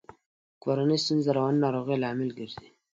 [0.63, 2.67] کورنۍ ستونزي د رواني ناروغیو لامل ګرزي.